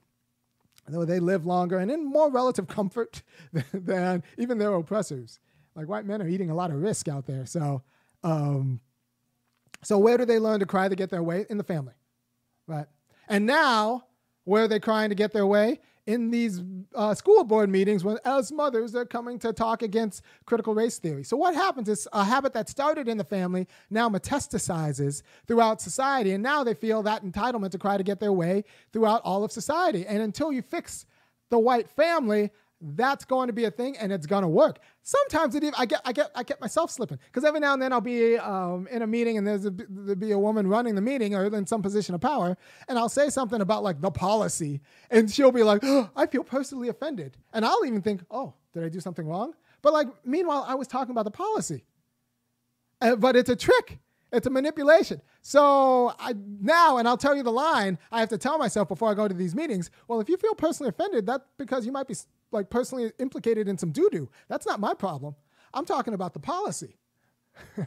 Though 0.88 1.04
they 1.04 1.20
live 1.20 1.46
longer 1.46 1.80
and 1.80 1.92
in 1.92 2.06
more 2.06 2.32
relative 2.32 2.68
comfort 2.68 3.24
than 3.74 4.24
even 4.38 4.58
their 4.58 4.74
oppressors. 4.74 5.40
Like 5.76 5.90
white 5.90 6.06
men 6.06 6.22
are 6.22 6.28
eating 6.28 6.50
a 6.50 6.56
lot 6.56 6.72
of 6.72 6.82
risk 6.82 7.08
out 7.08 7.26
there. 7.26 7.46
So, 7.46 7.84
um, 8.24 8.80
so 9.84 9.98
where 9.98 10.18
do 10.18 10.26
they 10.26 10.40
learn 10.40 10.60
to 10.60 10.66
cry 10.66 10.88
to 10.90 10.96
get 10.96 11.10
their 11.10 11.24
way? 11.24 11.46
In 11.50 11.58
the 11.58 11.64
family, 11.64 11.94
right? 12.68 12.88
And 13.28 13.46
now, 13.46 14.06
where 14.46 14.64
are 14.64 14.68
they 14.68 14.80
crying 14.80 15.10
to 15.10 15.16
get 15.16 15.34
their 15.34 15.46
way? 15.46 15.80
in 16.08 16.32
these 16.32 16.64
uh, 16.96 17.14
school 17.14 17.44
board 17.44 17.70
meetings 17.70 18.04
when, 18.04 18.18
as 18.24 18.52
mothers, 18.52 18.94
they're 18.94 19.06
coming 19.06 19.38
to 19.38 19.52
talk 19.52 19.82
against 19.82 20.24
critical 20.46 20.74
race 20.74 20.98
theory. 20.98 21.24
So, 21.24 21.36
what 21.36 21.54
happens 21.54 21.90
is 21.90 22.08
a 22.14 22.24
habit 22.24 22.54
that 22.54 22.70
started 22.70 23.10
in 23.10 23.18
the 23.18 23.26
family 23.26 23.68
now 23.90 24.10
metastasizes 24.10 25.22
throughout 25.48 25.82
society. 25.82 26.32
And 26.32 26.42
now 26.42 26.64
they 26.64 26.74
feel 26.74 27.04
that 27.04 27.24
entitlement 27.24 27.72
to 27.72 27.78
cry 27.78 27.98
to 27.98 28.04
get 28.04 28.22
their 28.22 28.32
way 28.32 28.64
throughout 28.94 29.22
all 29.24 29.44
of 29.44 29.52
society. 29.52 30.08
And 30.08 30.22
until 30.22 30.52
you 30.52 30.62
fix 30.62 31.06
the 31.50 31.60
white 31.60 31.90
family, 31.90 32.52
that's 32.80 33.26
going 33.26 33.48
to 33.48 33.54
be 33.54 33.66
a 33.66 33.72
thing 33.72 33.98
and 33.98 34.12
it's 34.12 34.28
going 34.28 34.44
to 34.44 34.48
work. 34.48 34.80
Sometimes 35.04 35.56
it 35.56 35.64
even, 35.64 35.74
I 35.78 35.86
get 35.86 36.02
I 36.06 36.12
get 36.12 36.32
I 36.36 36.44
get 36.44 36.62
myself 36.62 36.92
slipping 36.92 37.18
because 37.26 37.44
every 37.44 37.60
now 37.60 37.74
and 37.74 37.82
then 37.82 37.92
I'll 37.92 38.02
be 38.02 38.38
um, 38.38 38.88
in 38.92 39.02
a 39.02 39.08
meeting 39.08 39.38
and 39.38 39.48
there's 39.48 39.66
a, 39.66 39.72
there'll 39.72 40.16
be 40.16 40.32
a 40.32 40.40
woman 40.40 40.68
running 40.68 40.96
the 40.96 41.02
meeting 41.02 41.34
or 41.34 41.46
in 41.46 41.66
some 41.66 41.82
position 41.82 42.14
of 42.14 42.22
power 42.22 42.56
and 42.88 43.00
I'll 43.00 43.10
say 43.10 43.30
something 43.30 43.62
about 43.62 43.84
like 43.84 44.00
the 44.02 44.12
policy 44.12 44.82
and 45.10 45.30
she'll 45.30 45.52
be 45.52 45.64
like, 45.64 45.82
oh, 45.84 46.10
I 46.16 46.28
feel 46.28 46.44
personally 46.44 46.90
offended 46.90 47.38
and 47.54 47.66
I'll 47.66 47.86
even 47.86 48.02
think, 48.02 48.22
oh, 48.30 48.54
did 48.74 48.84
I 48.84 48.90
do 48.90 49.00
something 49.00 49.26
wrong? 49.26 49.54
But 49.82 49.94
like 49.94 50.08
meanwhile, 50.26 50.66
I 50.68 50.76
was 50.76 50.88
talking 50.88 51.12
about 51.12 51.26
the 51.26 51.32
policy, 51.32 51.84
uh, 53.02 53.16
but 53.16 53.36
it's 53.36 53.50
a 53.50 53.56
trick. 53.56 54.00
It's 54.32 54.46
a 54.46 54.50
manipulation. 54.50 55.22
So 55.42 56.14
I, 56.20 56.34
now, 56.60 56.98
and 56.98 57.08
I'll 57.08 57.18
tell 57.18 57.36
you 57.36 57.44
the 57.44 57.52
line 57.52 57.98
I 58.12 58.20
have 58.20 58.30
to 58.30 58.38
tell 58.38 58.58
myself 58.58 58.90
before 58.90 59.10
I 59.10 59.14
go 59.14 59.26
to 59.28 59.34
these 59.34 59.56
meetings. 59.56 59.90
Well, 60.08 60.20
if 60.20 60.28
you 60.28 60.36
feel 60.36 60.54
personally 60.54 60.90
offended, 60.90 61.26
that's 61.26 61.46
because 61.58 61.86
you 61.86 61.94
might 61.94 62.08
be 62.08 62.16
like 62.52 62.70
personally 62.70 63.12
implicated 63.20 63.68
in 63.68 63.78
some 63.78 63.92
doo 63.92 64.10
doo. 64.12 64.30
That's 64.48 64.66
not 64.66 64.80
my 64.80 64.94
problem. 64.94 65.36
I'm 65.74 65.86
talking 65.86 66.14
about 66.14 66.34
the 66.34 66.40
policy. 66.40 66.98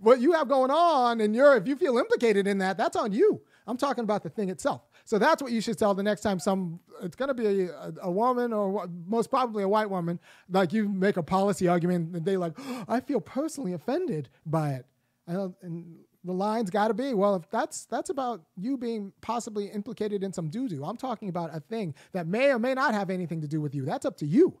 what 0.00 0.20
you 0.20 0.32
have 0.32 0.48
going 0.48 0.70
on, 0.70 1.20
and 1.20 1.34
you're 1.34 1.56
if 1.56 1.66
you 1.66 1.76
feel 1.76 1.98
implicated 1.98 2.46
in 2.46 2.58
that, 2.58 2.76
that's 2.76 2.96
on 2.96 3.12
you. 3.12 3.40
I'm 3.66 3.76
talking 3.76 4.04
about 4.04 4.22
the 4.22 4.30
thing 4.30 4.48
itself. 4.48 4.82
So 5.04 5.18
that's 5.18 5.42
what 5.42 5.52
you 5.52 5.60
should 5.60 5.78
tell 5.78 5.94
the 5.94 6.02
next 6.02 6.22
time 6.22 6.38
some. 6.38 6.80
It's 7.02 7.16
going 7.16 7.28
to 7.28 7.34
be 7.34 7.68
a, 7.68 7.92
a, 8.02 8.10
woman 8.10 8.52
or 8.52 8.88
most 9.06 9.30
probably 9.30 9.62
a 9.62 9.68
white 9.68 9.88
woman. 9.88 10.18
Like 10.48 10.72
you 10.72 10.88
make 10.88 11.16
a 11.16 11.22
policy 11.22 11.68
argument, 11.68 12.14
and 12.14 12.24
they 12.24 12.36
like, 12.36 12.54
oh, 12.58 12.84
I 12.88 13.00
feel 13.00 13.20
personally 13.20 13.72
offended 13.72 14.28
by 14.44 14.72
it. 14.72 14.86
And 15.26 15.96
the 16.24 16.32
line's 16.32 16.70
got 16.70 16.88
to 16.88 16.94
be. 16.94 17.14
Well 17.14 17.36
if 17.36 17.48
that's 17.50 17.86
that's 17.86 18.10
about 18.10 18.42
you 18.56 18.76
being 18.76 19.12
possibly 19.20 19.66
implicated 19.66 20.22
in 20.22 20.32
some 20.32 20.48
doo-doo 20.48 20.84
i'm 20.84 20.96
talking 20.96 21.28
about 21.28 21.54
a 21.54 21.60
thing 21.60 21.94
that 22.12 22.26
may 22.26 22.50
or 22.50 22.58
may 22.58 22.74
not 22.74 22.94
have 22.94 23.10
anything 23.10 23.40
to 23.40 23.48
do 23.48 23.60
with 23.60 23.74
you. 23.74 23.84
That's 23.84 24.04
up 24.04 24.16
to 24.18 24.26
you. 24.26 24.58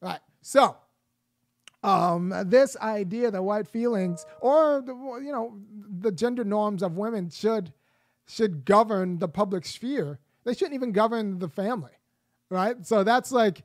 Right. 0.00 0.20
So 0.42 0.76
um, 1.82 2.32
this 2.46 2.76
idea 2.76 3.30
that 3.30 3.42
white 3.42 3.68
feelings 3.68 4.26
or 4.40 4.82
the, 4.84 4.92
you 5.24 5.32
know 5.32 5.58
the 6.00 6.12
gender 6.12 6.44
norms 6.44 6.82
of 6.82 6.96
women 6.96 7.30
should 7.30 7.72
should 8.26 8.64
govern 8.64 9.18
the 9.18 9.28
public 9.28 9.64
sphere 9.64 10.18
they 10.44 10.54
shouldn't 10.54 10.74
even 10.74 10.92
govern 10.92 11.38
the 11.38 11.48
family. 11.48 11.92
Right? 12.50 12.84
So 12.86 13.04
that's 13.04 13.30
like 13.30 13.62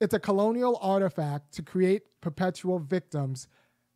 it's 0.00 0.14
a 0.14 0.18
colonial 0.18 0.78
artifact 0.82 1.52
to 1.54 1.62
create 1.62 2.02
perpetual 2.20 2.80
victims 2.80 3.46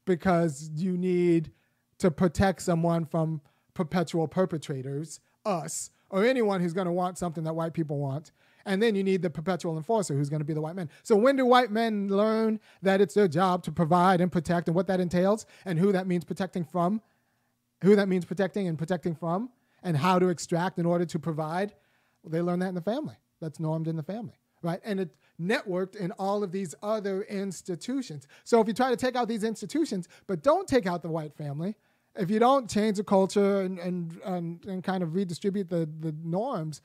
because 0.05 0.71
you 0.77 0.97
need 0.97 1.51
to 1.99 2.11
protect 2.11 2.63
someone 2.63 3.05
from 3.05 3.41
perpetual 3.75 4.29
perpetrators, 4.29 5.21
us, 5.45 5.91
or 6.11 6.25
anyone 6.25 6.61
who's 6.61 6.73
going 6.73 6.87
to 6.87 6.93
want 6.93 7.19
something 7.19 7.45
that 7.45 7.55
white 7.55 7.75
people 7.75 7.99
want. 7.99 8.33
And 8.67 8.83
then 8.83 8.95
you 8.95 9.05
need 9.05 9.21
the 9.21 9.31
perpetual 9.31 9.77
enforcer 9.77 10.15
who's 10.15 10.31
going 10.31 10.41
to 10.41 10.47
be 10.47 10.55
the 10.55 10.61
white 10.61 10.75
man. 10.75 10.89
So 11.03 11.17
when 11.17 11.37
do 11.37 11.45
white 11.45 11.71
men 11.71 12.09
learn 12.09 12.61
that 12.83 13.01
it's 13.01 13.15
their 13.15 13.29
job 13.29 13.63
to 13.65 13.73
provide 13.73 14.21
and 14.21 14.33
protect 14.33 14.69
and 14.69 14.75
what 14.75 14.87
that 14.87 15.01
entails 15.01 15.45
and 15.65 15.79
who 15.79 15.93
that 15.93 16.07
means 16.07 16.25
protecting 16.25 16.65
from? 16.65 17.03
Who 17.83 17.97
that 17.97 18.09
means 18.09 18.25
protecting 18.25 18.67
and 18.67 18.79
protecting 18.79 19.15
from 19.15 19.51
and 19.83 19.97
how 19.97 20.19
to 20.19 20.29
extract 20.29 20.79
in 20.79 20.87
order 20.87 21.05
to 21.05 21.19
provide? 21.19 21.75
Well, 22.23 22.31
they 22.31 22.41
learn 22.41 22.61
that 22.61 22.69
in 22.69 22.75
the 22.75 22.81
family. 22.81 23.17
That's 23.41 23.61
normed 23.61 23.89
in 23.89 23.97
the 23.97 24.03
family, 24.03 24.39
right? 24.63 24.81
And 24.85 25.01
it 25.01 25.11
networked 25.41 25.97
in 25.97 26.13
all 26.13 26.43
of 26.43 26.53
these 26.53 26.75
other 26.83 27.23
institutions. 27.23 28.27
So 28.45 28.61
if 28.61 28.69
you 28.69 28.75
try 28.75 28.91
to 28.91 28.97
take 28.97 29.17
out 29.17 29.29
these 29.29 29.45
institutions, 29.45 30.09
but 30.27 30.43
don't 30.43 30.69
take 30.69 30.87
out 30.87 31.03
the 31.03 31.09
white 31.09 31.35
family, 31.35 31.75
if 32.17 32.31
you 32.31 32.39
don't 32.39 32.71
change 32.71 32.97
the 32.99 33.05
culture 33.05 33.63
and, 33.63 33.79
and, 33.79 34.21
and, 34.25 34.65
and 34.67 34.85
kind 34.85 35.03
of 35.03 35.15
redistribute 35.15 35.69
the, 35.69 35.89
the 36.01 36.15
norms 36.23 36.81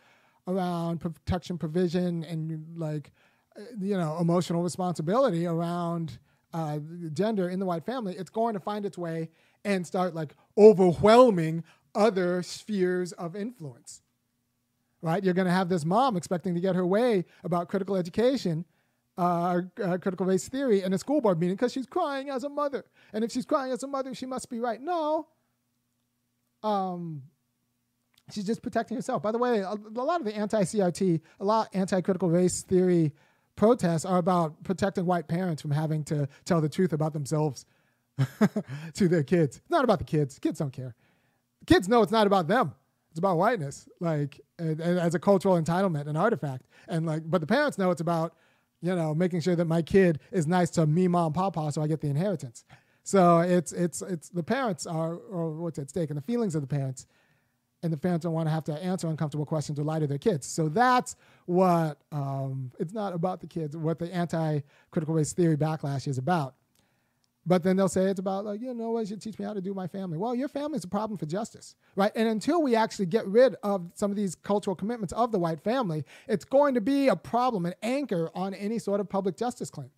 around 0.48 1.00
protection 1.00 1.58
provision 1.58 2.24
and 2.24 2.66
like, 2.76 3.12
uh, 3.58 3.62
you 3.80 3.98
know, 3.98 4.18
emotional 4.20 4.64
responsibility 4.64 5.46
around 5.46 6.18
uh, 6.54 6.80
gender 7.14 7.50
in 7.50 7.60
the 7.60 7.66
white 7.66 7.86
family, 7.86 8.16
it's 8.18 8.32
going 8.32 8.54
to 8.54 8.60
find 8.60 8.86
its 8.86 8.98
way 8.98 9.30
and 9.64 9.86
start 9.86 10.16
like 10.16 10.36
overwhelming 10.58 11.64
other 11.94 12.42
spheres 12.42 13.12
of 13.14 13.36
influence. 13.36 14.02
Right? 15.02 15.24
You're 15.24 15.34
going 15.34 15.48
to 15.48 15.54
have 15.54 15.70
this 15.70 15.86
mom 15.86 16.18
expecting 16.18 16.54
to 16.56 16.60
get 16.60 16.76
her 16.76 16.86
way 16.86 17.26
about 17.44 17.70
critical 17.70 17.96
education 17.96 18.66
uh, 19.20 19.62
uh, 19.84 19.98
critical 19.98 20.26
race 20.26 20.48
theory 20.48 20.82
in 20.82 20.94
a 20.94 20.98
school 20.98 21.20
board 21.20 21.40
meeting 21.40 21.56
because 21.56 21.74
she's 21.74 21.86
crying 21.86 22.30
as 22.30 22.46
a 22.46 22.50
mother. 22.50 22.86
And 23.12 23.22
if 23.22 23.32
she's 23.32 23.46
crying 23.46 23.72
as 23.74 23.84
a 23.84 23.88
mother, 23.88 24.16
she 24.16 24.26
must 24.26 24.50
be 24.50 24.60
right. 24.62 24.82
No. 24.82 25.28
Um, 26.64 27.24
she's 28.32 28.46
just 28.46 28.62
protecting 28.62 28.96
herself. 28.96 29.22
By 29.22 29.34
the 29.34 29.38
way, 29.38 29.60
a, 29.60 29.74
a 29.74 30.04
lot 30.04 30.22
of 30.22 30.26
the 30.26 30.34
anti-CRT, 30.34 31.20
a 31.42 31.44
lot 31.44 31.68
anti-critical 31.74 32.30
race 32.30 32.62
theory 32.62 33.14
protests 33.58 34.06
are 34.06 34.20
about 34.20 34.64
protecting 34.64 35.06
white 35.06 35.28
parents 35.28 35.62
from 35.62 35.72
having 35.72 36.06
to 36.06 36.30
tell 36.46 36.62
the 36.62 36.70
truth 36.70 36.94
about 36.94 37.12
themselves 37.12 37.66
to 38.94 39.10
their 39.10 39.24
kids. 39.24 39.58
It's 39.58 39.70
not 39.70 39.84
about 39.84 40.00
the 40.00 40.06
kids. 40.06 40.40
Kids 40.40 40.60
don't 40.60 40.72
care. 40.72 40.96
Kids 41.66 41.90
know 41.90 42.02
it's 42.04 42.12
not 42.12 42.26
about 42.26 42.48
them. 42.48 42.74
It's 43.10 43.20
about 43.20 43.38
whiteness, 43.38 43.90
like 44.00 44.40
as 44.60 45.16
a 45.16 45.20
cultural 45.20 45.62
entitlement, 45.62 46.08
an 46.08 46.18
artifact. 46.18 46.66
And 46.88 47.06
like, 47.06 47.24
but 47.26 47.42
the 47.42 47.48
parents 47.48 47.78
know 47.78 47.92
it's 47.92 48.02
about 48.02 48.34
you 48.82 48.96
know, 48.96 49.14
making 49.14 49.42
sure 49.42 49.56
that 49.56 49.66
my 49.66 49.82
kid 49.82 50.20
is 50.32 50.48
nice 50.48 50.70
to 50.72 50.86
me, 50.88 51.08
mom, 51.08 51.34
papa, 51.34 51.72
so 51.72 51.82
I 51.82 51.88
get 51.88 52.02
the 52.02 52.08
inheritance. 52.08 52.64
So 53.04 53.40
it's 53.40 53.72
it's 53.72 54.02
it's 54.02 54.30
the 54.30 54.44
parents 54.44 54.86
are 54.86 55.16
or 55.16 55.52
what's 55.52 55.80
at 55.80 55.90
stake 55.90 56.10
and 56.10 56.18
the 56.18 56.22
feelings 56.22 56.56
of 56.56 56.62
the 56.62 56.68
parents, 56.68 57.08
and 57.82 57.92
the 57.92 57.98
parents 57.98 58.24
don't 58.24 58.34
want 58.34 58.48
to 58.48 58.52
have 58.52 58.64
to 58.66 58.74
answer 58.84 59.08
uncomfortable 59.08 59.46
questions 59.46 59.80
or 59.80 59.84
lie 59.84 60.00
to 60.00 60.08
their 60.08 60.18
kids. 60.18 60.46
So 60.48 60.70
that's 60.70 61.16
what 61.46 61.98
um, 62.12 62.72
it's 62.80 62.94
not 62.94 63.14
about 63.14 63.42
the 63.42 63.48
kids. 63.48 63.76
What 63.76 64.00
the 64.00 64.14
anti-critical 64.14 65.16
race 65.16 65.34
theory 65.34 65.58
backlash 65.58 66.08
is 66.08 66.18
about. 66.18 66.56
But 67.46 67.64
then 67.64 67.78
they'll 67.78 67.90
say 67.90 68.06
it's 68.06 68.20
about 68.20 68.46
like, 68.46 68.62
you 68.62 68.74
know 68.74 68.92
what, 68.92 69.10
you 69.10 69.18
teach 69.18 69.40
me 69.40 69.46
how 69.46 69.54
to 69.54 69.62
do 69.62 69.74
my 69.74 69.88
family. 69.88 70.18
Well, 70.18 70.36
your 70.36 70.50
family 70.50 70.78
is 70.78 70.84
a 70.84 70.90
problem 70.90 71.18
for 71.18 71.26
justice, 71.26 71.76
right? 71.96 72.12
And 72.16 72.28
until 72.28 72.62
we 72.62 72.76
actually 72.76 73.08
get 73.08 73.26
rid 73.26 73.56
of 73.64 73.92
some 73.96 74.12
of 74.12 74.18
these 74.18 74.36
cultural 74.36 74.76
commitments 74.76 75.14
of 75.14 75.32
the 75.32 75.40
white 75.40 75.62
family, 75.62 76.04
it's 76.28 76.46
going 76.46 76.76
to 76.76 76.82
be 76.82 77.08
a 77.08 77.16
problem, 77.16 77.66
an 77.66 77.74
anchor 77.82 78.30
on 78.36 78.54
any 78.54 78.78
sort 78.78 79.00
of 79.00 79.10
public 79.10 79.38
justice 79.38 79.70
claim. 79.70 79.90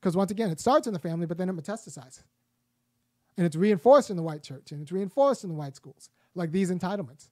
Because 0.00 0.16
once 0.16 0.30
again, 0.30 0.50
it 0.50 0.60
starts 0.60 0.86
in 0.86 0.92
the 0.92 0.98
family, 0.98 1.26
but 1.26 1.38
then 1.38 1.48
it 1.48 1.56
metastasizes. 1.56 2.22
And 3.36 3.44
it's 3.44 3.56
reinforced 3.56 4.10
in 4.10 4.16
the 4.16 4.22
white 4.22 4.42
church 4.42 4.72
and 4.72 4.80
it's 4.80 4.92
reinforced 4.92 5.42
in 5.42 5.50
the 5.50 5.56
white 5.56 5.74
schools, 5.74 6.10
like 6.34 6.52
these 6.52 6.70
entitlements. 6.70 7.28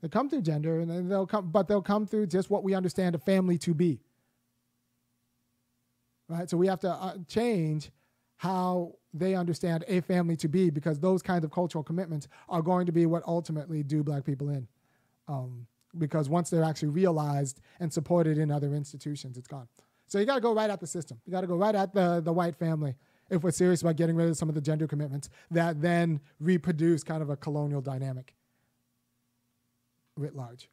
They 0.00 0.08
come 0.08 0.30
through 0.30 0.42
gender 0.42 0.80
and 0.80 0.90
then 0.90 1.08
they'll 1.08 1.26
come, 1.26 1.50
but 1.50 1.68
they'll 1.68 1.82
come 1.82 2.06
through 2.06 2.28
just 2.28 2.48
what 2.48 2.64
we 2.64 2.74
understand 2.74 3.14
a 3.14 3.18
family 3.18 3.58
to 3.58 3.74
be. 3.74 4.00
Right? 6.28 6.48
So 6.48 6.56
we 6.56 6.68
have 6.68 6.80
to 6.80 6.90
uh, 6.90 7.16
change 7.28 7.90
how 8.40 8.90
they 9.12 9.34
understand 9.34 9.84
a 9.86 10.00
family 10.00 10.34
to 10.34 10.48
be 10.48 10.70
because 10.70 10.98
those 10.98 11.20
kinds 11.20 11.44
of 11.44 11.50
cultural 11.50 11.84
commitments 11.84 12.26
are 12.48 12.62
going 12.62 12.86
to 12.86 12.92
be 12.92 13.04
what 13.04 13.22
ultimately 13.26 13.82
do 13.82 14.02
black 14.02 14.24
people 14.24 14.48
in. 14.48 14.66
Um, 15.28 15.66
because 15.98 16.30
once 16.30 16.48
they're 16.48 16.64
actually 16.64 16.88
realized 16.88 17.60
and 17.80 17.92
supported 17.92 18.38
in 18.38 18.50
other 18.50 18.74
institutions, 18.74 19.36
it's 19.36 19.46
gone. 19.46 19.68
So 20.06 20.18
you 20.18 20.24
got 20.24 20.36
to 20.36 20.40
go 20.40 20.54
right 20.54 20.70
at 20.70 20.80
the 20.80 20.86
system. 20.86 21.20
You 21.26 21.32
got 21.32 21.42
to 21.42 21.46
go 21.46 21.54
right 21.54 21.74
at 21.74 21.92
the, 21.92 22.22
the 22.24 22.32
white 22.32 22.56
family 22.56 22.94
if 23.28 23.42
we're 23.42 23.50
serious 23.50 23.82
about 23.82 23.96
getting 23.96 24.16
rid 24.16 24.30
of 24.30 24.38
some 24.38 24.48
of 24.48 24.54
the 24.54 24.62
gender 24.62 24.86
commitments 24.86 25.28
that 25.50 25.82
then 25.82 26.18
reproduce 26.38 27.04
kind 27.04 27.22
of 27.22 27.28
a 27.28 27.36
colonial 27.36 27.82
dynamic 27.82 28.34
writ 30.16 30.34
large. 30.34 30.70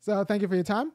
So 0.00 0.22
thank 0.24 0.42
you 0.42 0.48
for 0.48 0.54
your 0.54 0.64
time. 0.64 0.92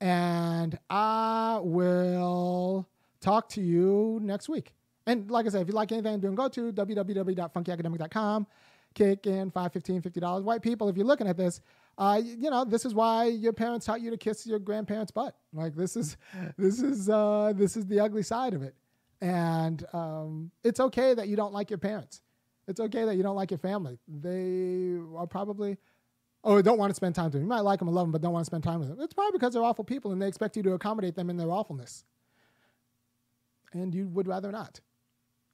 And 0.00 0.78
I 0.88 1.58
will 1.60 2.86
talk 3.20 3.48
to 3.50 3.60
you 3.60 4.18
next 4.22 4.48
week. 4.48 4.74
And 5.06 5.30
like 5.30 5.46
I 5.46 5.48
said, 5.48 5.62
if 5.62 5.68
you 5.68 5.74
like 5.74 5.90
anything 5.90 6.14
I'm 6.14 6.20
doing, 6.20 6.34
go 6.34 6.48
to 6.48 6.72
www.funkyacademic.com. 6.72 8.46
Kick 8.94 9.26
in 9.26 9.50
$5, 9.50 9.72
$15, 9.72 10.02
$50. 10.02 10.42
White 10.42 10.62
people, 10.62 10.88
if 10.88 10.96
you're 10.96 11.06
looking 11.06 11.28
at 11.28 11.36
this, 11.36 11.60
uh, 11.98 12.20
you 12.22 12.50
know, 12.50 12.64
this 12.64 12.84
is 12.84 12.94
why 12.94 13.24
your 13.24 13.52
parents 13.52 13.86
taught 13.86 14.00
you 14.00 14.10
to 14.10 14.16
kiss 14.16 14.46
your 14.46 14.58
grandparents' 14.58 15.10
butt. 15.10 15.34
Like 15.52 15.74
this 15.74 15.96
is, 15.96 16.16
this 16.58 16.80
is, 16.80 17.08
uh, 17.08 17.52
this 17.56 17.76
is 17.76 17.86
the 17.86 18.00
ugly 18.00 18.22
side 18.22 18.54
of 18.54 18.62
it. 18.62 18.74
And 19.20 19.84
um, 19.92 20.50
it's 20.62 20.78
okay 20.78 21.14
that 21.14 21.28
you 21.28 21.36
don't 21.36 21.52
like 21.52 21.70
your 21.70 21.78
parents. 21.78 22.22
It's 22.66 22.80
okay 22.80 23.04
that 23.04 23.16
you 23.16 23.22
don't 23.22 23.34
like 23.36 23.50
your 23.50 23.58
family. 23.58 23.98
They 24.06 24.98
are 25.16 25.26
probably, 25.26 25.78
oh, 26.44 26.60
don't 26.60 26.78
want 26.78 26.90
to 26.90 26.94
spend 26.94 27.14
time 27.14 27.24
with 27.24 27.32
them. 27.32 27.42
You 27.42 27.48
might 27.48 27.60
like 27.60 27.78
them 27.78 27.88
and 27.88 27.94
love 27.94 28.04
them, 28.04 28.12
but 28.12 28.20
don't 28.20 28.32
want 28.32 28.42
to 28.42 28.46
spend 28.46 28.62
time 28.62 28.80
with 28.80 28.90
them. 28.90 28.98
It's 29.00 29.14
probably 29.14 29.38
because 29.38 29.54
they're 29.54 29.64
awful 29.64 29.84
people 29.84 30.12
and 30.12 30.20
they 30.20 30.28
expect 30.28 30.56
you 30.56 30.62
to 30.64 30.74
accommodate 30.74 31.14
them 31.14 31.30
in 31.30 31.36
their 31.36 31.50
awfulness. 31.50 32.04
And 33.72 33.94
you 33.94 34.08
would 34.08 34.26
rather 34.26 34.50
not. 34.50 34.80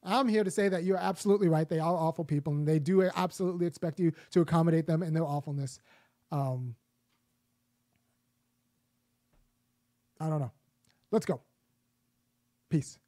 I'm 0.02 0.28
here 0.28 0.44
to 0.44 0.50
say 0.50 0.68
that 0.68 0.85
you're 0.85 0.99
absolutely 0.99 1.49
right. 1.49 1.68
They 1.68 1.78
are 1.78 1.94
awful 1.94 2.25
people 2.25 2.52
and 2.52 2.68
they 2.68 2.78
do 2.78 3.02
absolutely 3.16 3.66
expect 3.66 3.99
you 3.99 4.12
to 4.33 4.42
accommodate 4.42 4.87
them 4.87 5.02
in 5.02 5.14
their 5.14 5.25
awfulness. 5.25 5.78
Um, 6.30 6.75
I 10.21 10.28
don't 10.28 10.40
know. 10.40 10.52
Let's 11.11 11.26
go. 11.26 11.40
Peace. 12.68 12.99